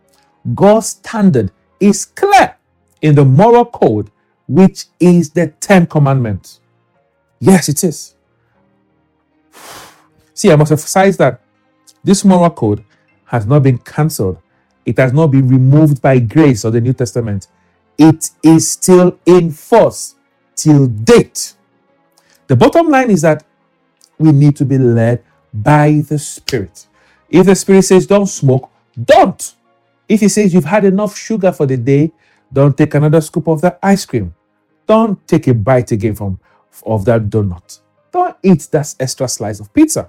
God's 0.54 0.88
standard 0.88 1.50
is 1.80 2.04
clear 2.04 2.56
in 3.00 3.14
the 3.14 3.24
moral 3.24 3.64
code, 3.64 4.10
which 4.46 4.84
is 5.00 5.30
the 5.30 5.46
Ten 5.60 5.86
Commandments. 5.86 6.60
Yes, 7.38 7.70
it 7.70 7.82
is. 7.82 8.14
See, 10.34 10.52
I 10.52 10.56
must 10.56 10.72
emphasize 10.72 11.16
that 11.16 11.40
this 12.04 12.22
moral 12.22 12.50
code 12.50 12.84
has 13.24 13.46
not 13.46 13.62
been 13.62 13.78
cancelled, 13.78 14.38
it 14.84 14.98
has 14.98 15.14
not 15.14 15.28
been 15.28 15.48
removed 15.48 16.02
by 16.02 16.18
grace 16.18 16.64
of 16.64 16.74
the 16.74 16.82
New 16.82 16.92
Testament. 16.92 17.48
It 17.98 18.30
is 18.42 18.70
still 18.70 19.18
in 19.26 19.50
force 19.50 20.14
till 20.56 20.86
date. 20.86 21.54
The 22.46 22.56
bottom 22.56 22.88
line 22.88 23.10
is 23.10 23.22
that 23.22 23.44
we 24.18 24.32
need 24.32 24.56
to 24.56 24.64
be 24.64 24.78
led 24.78 25.22
by 25.52 26.02
the 26.08 26.18
Spirit. 26.18 26.86
If 27.28 27.46
the 27.46 27.54
Spirit 27.54 27.82
says 27.82 28.06
don't 28.06 28.26
smoke, 28.26 28.70
don't. 29.02 29.54
If 30.08 30.20
He 30.20 30.28
says 30.28 30.52
you've 30.52 30.64
had 30.64 30.84
enough 30.84 31.16
sugar 31.16 31.52
for 31.52 31.66
the 31.66 31.76
day, 31.76 32.12
don't 32.52 32.76
take 32.76 32.94
another 32.94 33.20
scoop 33.20 33.46
of 33.48 33.60
that 33.60 33.78
ice 33.82 34.04
cream. 34.04 34.34
Don't 34.86 35.26
take 35.28 35.46
a 35.46 35.54
bite 35.54 35.92
again 35.92 36.14
from 36.14 36.40
of 36.84 37.04
that 37.04 37.30
donut. 37.30 37.80
Don't 38.10 38.36
eat 38.42 38.66
that 38.72 38.94
extra 38.98 39.28
slice 39.28 39.60
of 39.60 39.72
pizza. 39.72 40.08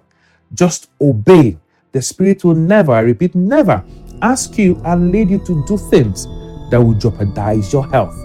Just 0.54 0.90
obey. 1.00 1.58
The 1.92 2.02
Spirit 2.02 2.44
will 2.44 2.56
never, 2.56 2.94
I 2.94 3.02
repeat, 3.02 3.36
never 3.36 3.84
ask 4.22 4.58
you 4.58 4.82
and 4.86 5.12
lead 5.12 5.30
you 5.30 5.40
to 5.40 5.64
do 5.66 5.78
things 5.78 6.28
that 6.72 6.82
will 6.82 6.94
jeopardize 6.96 7.72
your 7.72 7.88
health 7.88 8.18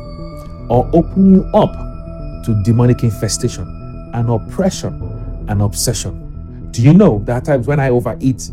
or 0.71 0.89
open 0.93 1.35
you 1.35 1.45
up 1.53 1.73
to 2.45 2.63
demonic 2.65 3.03
infestation 3.03 3.65
and 4.15 4.31
oppression 4.31 4.95
and 5.49 5.61
obsession. 5.61 6.71
Do 6.71 6.83
you 6.83 6.95
know 6.95 7.23
that 7.27 7.45
times 7.45 7.67
when 7.67 7.81
I 7.81 7.91
overeat, 7.91 8.51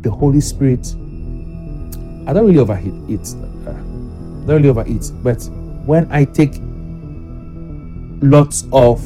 the 0.00 0.10
Holy 0.10 0.40
Spirit, 0.40 0.86
I 2.26 2.32
don't 2.32 2.46
really 2.46 2.58
overeat, 2.58 2.94
it, 3.08 3.34
uh, 3.66 3.72
don't 3.72 4.46
really 4.46 4.68
overeat, 4.68 5.10
but 5.22 5.42
when 5.84 6.10
I 6.10 6.24
take 6.24 6.60
lots 8.22 8.64
of 8.72 9.04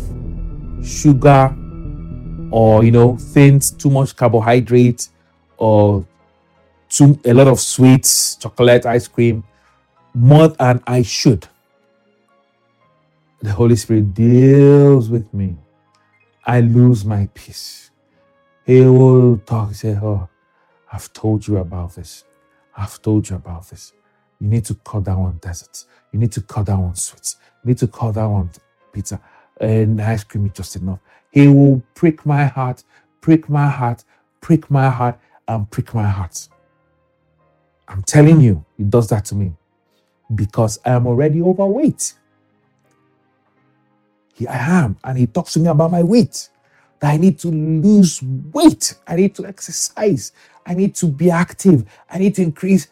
sugar 0.85 1.55
or 2.51 2.85
you 2.85 2.91
know 2.91 3.17
things 3.17 3.71
too 3.71 3.91
much 3.91 4.17
carbohydrate 4.17 5.09
or 5.59 6.07
too 6.89 7.19
a 7.25 7.35
lot 7.35 7.47
of 7.47 7.61
sweets 7.61 8.37
chocolate 8.37 8.87
ice 8.87 9.07
cream 9.07 9.45
more 10.15 10.49
than 10.49 10.83
i 10.87 11.03
should. 11.03 11.49
The 13.43 13.53
holy 13.53 13.77
spirit 13.77 14.13
deals 14.15 15.09
with 15.09 15.33
me. 15.33 15.57
I 16.45 16.61
lose 16.61 17.05
my 17.05 17.29
peace. 17.35 17.91
He 18.67 18.83
will 18.83 19.39
talk 19.39 19.75
say 19.75 19.99
oh 20.03 20.29
i've 20.93 21.13
told 21.13 21.47
you 21.47 21.59
about 21.59 21.95
this. 21.95 22.25
I've 22.77 23.01
told 23.03 23.29
you 23.29 23.37
about 23.37 23.69
this. 23.71 23.93
You 24.41 24.49
need 24.49 24.65
to 24.67 24.75
cut 24.75 25.05
down 25.05 25.21
on 25.21 25.39
desserts 25.41 25.87
you 26.13 26.19
need 26.19 26.33
to 26.33 26.43
cut 26.43 26.67
down 26.67 26.85
on 26.85 26.95
sweets. 26.97 27.37
You 27.63 27.69
need 27.69 27.79
to 27.79 27.87
cut 27.89 28.15
down 28.15 28.33
on 28.33 28.51
pizza 28.93 29.21
and 29.61 30.01
ice 30.01 30.25
cream 30.25 30.47
is 30.47 30.53
just 30.53 30.77
enough. 30.77 30.99
He 31.31 31.47
will 31.47 31.83
prick 31.95 32.27
my 32.27 32.45
heart, 32.45 32.83
prick 33.21 33.49
my 33.49 33.69
heart, 33.69 34.05
prick 34.41 34.71
my 34.71 34.89
heart, 34.89 35.19
and 35.47 35.71
prick 35.71 35.95
my 35.95 36.09
heart. 36.09 36.49
I'm 37.87 38.03
telling 38.03 38.41
you, 38.41 38.65
he 38.77 38.85
does 38.85 39.09
that 39.09 39.25
to 39.27 39.35
me 39.35 39.53
because 40.35 40.79
I 40.85 40.91
am 40.91 41.07
already 41.07 41.43
overweight. 41.43 42.15
Here 44.35 44.49
I 44.49 44.57
am, 44.57 44.97
and 45.05 45.19
he 45.19 45.27
talks 45.27 45.53
to 45.55 45.61
me 45.61 45.69
about 45.69 45.91
my 45.91 46.03
weight. 46.03 46.49
That 47.01 47.13
I 47.13 47.17
need 47.17 47.39
to 47.41 47.49
lose 47.49 48.23
weight. 48.23 48.95
I 49.07 49.17
need 49.17 49.35
to 49.37 49.47
exercise. 49.47 50.33
I 50.67 50.75
need 50.75 50.95
to 50.97 51.07
be 51.07 51.31
active. 51.31 51.85
I 52.11 52.19
need 52.19 52.35
to 52.37 52.43
increase, 52.43 52.89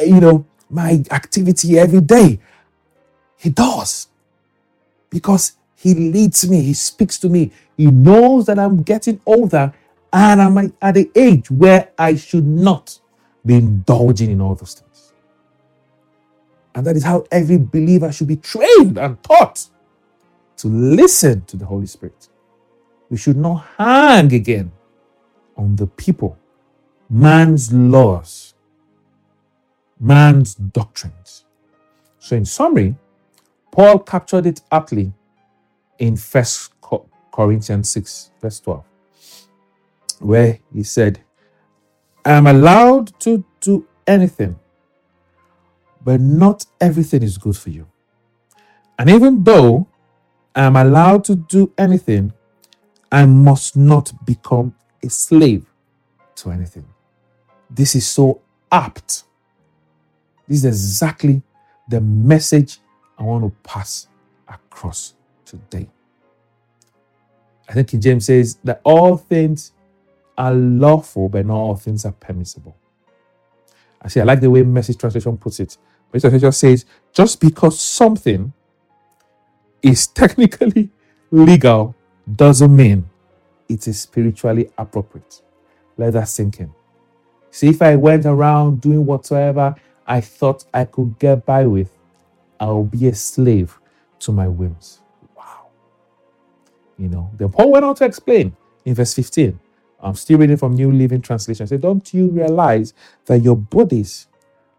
uh, 0.00 0.04
you 0.04 0.20
know, 0.20 0.44
my 0.68 1.04
activity 1.10 1.78
every 1.78 2.00
day. 2.00 2.40
He 3.36 3.50
does 3.50 4.08
because 5.10 5.52
he 5.76 5.94
leads 5.94 6.48
me. 6.48 6.62
He 6.62 6.74
speaks 6.74 7.18
to 7.18 7.28
me. 7.28 7.52
He 7.76 7.86
knows 7.86 8.46
that 8.46 8.58
I'm 8.58 8.82
getting 8.82 9.20
older 9.26 9.72
and 10.12 10.42
I'm 10.42 10.72
at 10.80 10.94
the 10.94 11.10
age 11.14 11.50
where 11.50 11.90
I 11.98 12.16
should 12.16 12.46
not 12.46 12.98
be 13.44 13.54
indulging 13.56 14.30
in 14.30 14.40
all 14.40 14.54
those 14.54 14.74
things. 14.74 14.91
And 16.74 16.86
that 16.86 16.96
is 16.96 17.04
how 17.04 17.24
every 17.30 17.58
believer 17.58 18.10
should 18.12 18.28
be 18.28 18.36
trained 18.36 18.98
and 18.98 19.22
taught 19.22 19.68
to 20.58 20.68
listen 20.68 21.42
to 21.46 21.56
the 21.56 21.66
Holy 21.66 21.86
Spirit. 21.86 22.28
We 23.10 23.16
should 23.16 23.36
not 23.36 23.66
hang 23.76 24.32
again 24.32 24.72
on 25.56 25.76
the 25.76 25.86
people, 25.86 26.38
man's 27.10 27.72
laws, 27.72 28.54
man's 30.00 30.54
doctrines. 30.54 31.44
So, 32.18 32.36
in 32.36 32.44
summary, 32.44 32.96
Paul 33.70 33.98
captured 33.98 34.46
it 34.46 34.62
aptly 34.70 35.12
in 35.98 36.16
First 36.16 36.72
Corinthians 37.32 37.90
6, 37.90 38.30
verse 38.40 38.60
12, 38.60 38.84
where 40.20 40.58
he 40.72 40.82
said, 40.82 41.20
I 42.24 42.32
am 42.32 42.46
allowed 42.46 43.18
to 43.20 43.44
do 43.60 43.86
anything, 44.06 44.58
but 46.04 46.20
not 46.20 46.66
everything 46.80 47.22
is 47.22 47.38
good 47.38 47.56
for 47.56 47.70
you. 47.70 47.86
And 48.98 49.10
even 49.10 49.44
though 49.44 49.86
I 50.54 50.64
am 50.64 50.76
allowed 50.76 51.24
to 51.24 51.36
do 51.36 51.72
anything, 51.78 52.32
I 53.10 53.26
must 53.26 53.76
not 53.76 54.12
become 54.24 54.74
a 55.02 55.10
slave 55.10 55.66
to 56.36 56.50
anything. 56.50 56.86
This 57.70 57.94
is 57.94 58.06
so 58.06 58.40
apt. 58.70 59.24
This 60.48 60.58
is 60.58 60.64
exactly 60.64 61.42
the 61.88 62.00
message 62.00 62.78
I 63.18 63.22
want 63.22 63.44
to 63.44 63.50
pass 63.68 64.08
across 64.48 65.14
today. 65.44 65.88
I 67.68 67.74
think 67.74 67.88
King 67.88 68.00
James 68.00 68.26
says 68.26 68.56
that 68.64 68.80
all 68.84 69.16
things 69.16 69.72
are 70.36 70.52
lawful, 70.52 71.28
but 71.28 71.46
not 71.46 71.56
all 71.56 71.76
things 71.76 72.04
are 72.04 72.12
permissible. 72.12 72.76
I 74.00 74.08
see, 74.08 74.20
I 74.20 74.24
like 74.24 74.40
the 74.40 74.50
way 74.50 74.62
Message 74.62 74.98
Translation 74.98 75.36
puts 75.36 75.60
it. 75.60 75.78
Message 76.12 76.30
Translation 76.30 76.52
says, 76.52 76.84
just 77.12 77.40
because 77.40 77.78
something 77.80 78.52
is 79.82 80.06
technically 80.08 80.90
legal 81.30 81.94
doesn't 82.36 82.74
mean 82.74 83.08
it 83.68 83.88
is 83.88 84.00
spiritually 84.00 84.70
appropriate. 84.76 85.42
Let 85.96 86.12
that 86.14 86.28
sink 86.28 86.60
in. 86.60 86.72
See, 87.50 87.68
if 87.68 87.82
I 87.82 87.96
went 87.96 88.26
around 88.26 88.80
doing 88.80 89.04
whatsoever 89.04 89.74
I 90.06 90.20
thought 90.20 90.64
I 90.74 90.84
could 90.84 91.18
get 91.18 91.46
by 91.46 91.66
with, 91.66 91.90
I'll 92.58 92.84
be 92.84 93.08
a 93.08 93.14
slave 93.14 93.78
to 94.20 94.32
my 94.32 94.48
whims. 94.48 95.00
Wow. 95.36 95.68
You 96.98 97.08
know, 97.08 97.30
then 97.36 97.50
Paul 97.50 97.72
went 97.72 97.84
on 97.84 97.94
to 97.96 98.04
explain 98.04 98.56
in 98.84 98.94
verse 98.94 99.14
15. 99.14 99.58
I'm 100.00 100.14
still 100.14 100.38
reading 100.38 100.56
from 100.56 100.74
New 100.74 100.90
Living 100.90 101.22
Translation. 101.22 101.66
Say, 101.66 101.76
don't 101.76 102.12
you 102.12 102.28
realize 102.28 102.92
that 103.26 103.38
your 103.38 103.56
bodies 103.56 104.26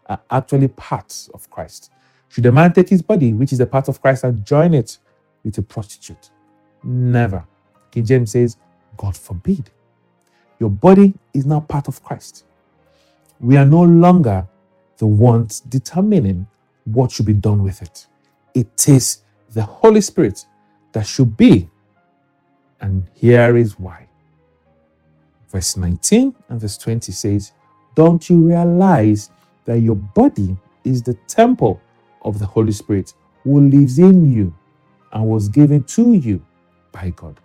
are 0.08 0.22
actually 0.32 0.68
parts 0.70 1.30
of 1.34 1.50
Christ? 1.50 1.92
Should 2.30 2.46
a 2.46 2.52
man 2.52 2.74
take 2.74 2.90
his 2.90 3.02
body, 3.02 3.34
which 3.34 3.54
is 3.54 3.60
a 3.60 3.66
part 3.66 3.88
of 3.90 4.02
Christ, 4.02 4.24
and 4.24 4.46
join 4.46 4.74
it 4.74 4.98
with 5.44 5.58
a 5.58 5.62
prostitute? 5.62 6.30
Never. 6.84 7.46
King 7.92 8.06
James 8.06 8.32
says, 8.32 8.58
God 8.98 9.16
forbid. 9.16 9.70
Your 10.60 10.70
body 10.70 11.14
is 11.34 11.46
now 11.46 11.62
part 11.62 11.88
of 11.88 12.04
Christ. 12.04 12.46
We 13.40 13.58
are 13.58 13.66
no 13.66 13.82
longer 13.84 14.48
the 14.98 15.08
ones 15.08 15.60
determining 15.62 16.48
what 16.86 17.12
should 17.12 17.26
be 17.26 17.34
done 17.34 17.64
with 17.64 17.82
it. 17.82 18.08
It 18.54 18.88
is 18.88 19.20
the 19.52 19.64
Holy 19.64 20.02
Spirit 20.02 20.46
that 20.94 21.06
should 21.08 21.36
be 21.38 21.70
and 22.84 23.08
here 23.14 23.56
is 23.56 23.80
why. 23.80 24.08
Verse 25.50 25.78
19 25.78 26.36
and 26.50 26.60
verse 26.62 26.78
20 26.78 27.12
says, 27.14 27.54
Don't 27.96 28.30
you 28.30 28.38
realize 28.48 29.32
that 29.66 29.80
your 29.80 29.96
body 29.96 30.58
is 30.84 31.04
the 31.04 31.14
temple 31.28 31.82
of 32.24 32.40
the 32.40 32.46
Holy 32.46 32.72
Spirit 32.72 33.14
who 33.44 33.62
lives 33.62 34.00
in 34.00 34.32
you 34.32 34.54
and 35.12 35.26
was 35.26 35.50
given 35.50 35.84
to 35.86 36.14
you 36.14 36.46
by 36.92 37.12
God? 37.12 37.40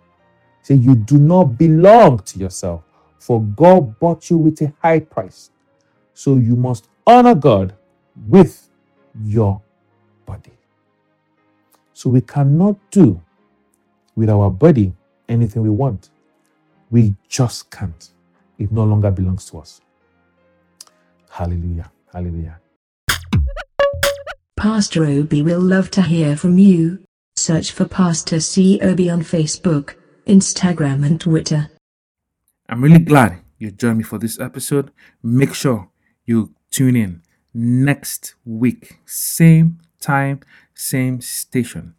Say, 0.63 0.75
You 0.75 0.95
do 0.95 1.17
not 1.17 1.57
belong 1.57 2.19
to 2.19 2.39
yourself, 2.39 2.83
for 3.19 3.41
God 3.43 3.99
bought 3.99 4.29
you 4.29 4.37
with 4.37 4.61
a 4.61 4.73
high 4.81 4.99
price. 4.99 5.51
So 6.13 6.37
you 6.37 6.55
must 6.55 6.89
honor 7.07 7.35
God 7.35 7.75
with 8.27 8.69
your 9.23 9.61
body. 10.25 10.51
So 11.93 12.09
we 12.09 12.21
cannot 12.21 12.77
do 12.91 13.21
with 14.15 14.29
our 14.29 14.49
body 14.49 14.93
anything 15.29 15.63
we 15.63 15.69
want. 15.69 16.09
We 16.91 17.15
just 17.27 17.71
can't. 17.71 18.11
It 18.57 18.71
no 18.71 18.83
longer 18.83 19.11
belongs 19.11 19.45
to 19.51 19.59
us. 19.59 19.81
Hallelujah. 21.29 21.91
Hallelujah. 22.13 22.59
Pastor 24.57 25.05
Obi 25.05 25.41
will 25.41 25.61
love 25.61 25.89
to 25.91 26.01
hear 26.01 26.35
from 26.35 26.57
you. 26.57 27.03
Search 27.35 27.71
for 27.71 27.85
Pastor 27.85 28.39
C. 28.39 28.79
Obi 28.81 29.09
on 29.09 29.21
Facebook, 29.21 29.95
Instagram, 30.27 31.05
and 31.05 31.21
Twitter. 31.21 31.69
I'm 32.67 32.83
really 32.83 32.99
glad 32.99 33.39
you 33.57 33.71
joined 33.71 33.99
me 33.99 34.03
for 34.03 34.17
this 34.17 34.39
episode. 34.39 34.91
Make 35.23 35.53
sure 35.53 35.89
you 36.25 36.53
tune 36.71 36.95
in 36.95 37.21
next 37.53 38.35
week, 38.45 38.99
same 39.05 39.79
time, 39.99 40.41
same 40.73 41.21
station. 41.21 41.95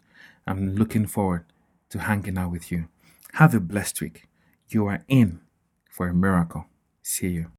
I'm 0.47 0.77
looking 0.77 1.07
forward 1.07 1.45
to 1.91 1.99
hanging 2.01 2.39
out 2.39 2.51
with 2.51 2.71
you. 2.71 2.89
Have 3.35 3.55
a 3.55 3.61
blessed 3.61 4.01
week. 4.01 4.29
You 4.69 4.87
are 4.87 5.03
in 5.09 5.41
for 5.89 6.09
a 6.09 6.15
miracle. 6.15 6.67
See 7.03 7.29
you. 7.29 7.47